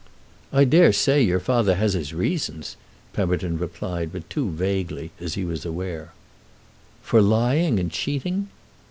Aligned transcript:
"I 0.51 0.63
dare 0.63 0.91
say 0.93 1.21
your 1.21 1.39
father 1.39 1.75
has 1.75 1.93
his 1.93 2.11
reasons," 2.11 2.75
Pemberton 3.13 3.59
replied, 3.59 4.11
but 4.11 4.27
too 4.31 4.49
vaguely, 4.49 5.11
as 5.19 5.35
he 5.35 5.45
was 5.45 5.63
aware. 5.63 6.11
"For 7.03 7.21
lying 7.21 7.79
and 7.79 7.91
cheating?" 7.91 8.47